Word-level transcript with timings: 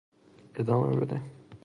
ادامه 0.59 0.95
بده! 0.99 1.21